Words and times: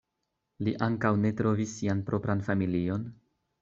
Li 0.67 0.73
ankaŭ 0.85 1.13
ne 1.27 1.33
trovis 1.43 1.77
sian 1.81 2.05
propran 2.11 2.45
familion. 2.51 3.11